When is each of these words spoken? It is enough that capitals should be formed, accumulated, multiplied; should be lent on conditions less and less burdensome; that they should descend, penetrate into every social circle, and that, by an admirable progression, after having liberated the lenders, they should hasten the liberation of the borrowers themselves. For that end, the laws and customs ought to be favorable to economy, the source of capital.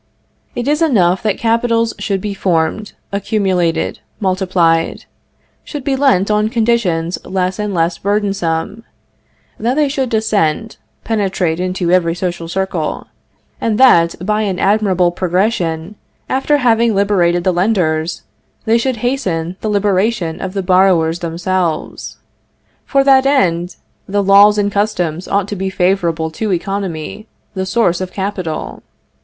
It 0.55 0.67
is 0.67 0.81
enough 0.81 1.21
that 1.21 1.37
capitals 1.37 1.93
should 1.99 2.21
be 2.21 2.33
formed, 2.33 2.93
accumulated, 3.11 3.99
multiplied; 4.19 5.05
should 5.63 5.83
be 5.83 5.95
lent 5.95 6.31
on 6.31 6.49
conditions 6.49 7.19
less 7.23 7.59
and 7.59 7.71
less 7.71 7.99
burdensome; 7.99 8.83
that 9.59 9.75
they 9.75 9.87
should 9.87 10.09
descend, 10.09 10.77
penetrate 11.03 11.59
into 11.59 11.91
every 11.91 12.15
social 12.15 12.47
circle, 12.47 13.05
and 13.61 13.77
that, 13.77 14.15
by 14.25 14.41
an 14.41 14.57
admirable 14.57 15.11
progression, 15.11 15.93
after 16.27 16.57
having 16.57 16.95
liberated 16.95 17.43
the 17.43 17.53
lenders, 17.53 18.23
they 18.65 18.79
should 18.79 18.95
hasten 19.05 19.55
the 19.61 19.69
liberation 19.69 20.41
of 20.41 20.53
the 20.55 20.63
borrowers 20.63 21.19
themselves. 21.19 22.17
For 22.85 23.03
that 23.03 23.27
end, 23.27 23.75
the 24.09 24.23
laws 24.23 24.57
and 24.57 24.71
customs 24.71 25.27
ought 25.27 25.47
to 25.49 25.55
be 25.55 25.69
favorable 25.69 26.31
to 26.31 26.51
economy, 26.51 27.27
the 27.53 27.67
source 27.67 28.01
of 28.01 28.11
capital. 28.11 28.81